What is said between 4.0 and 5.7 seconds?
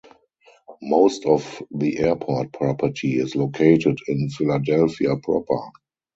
in Philadelphia proper.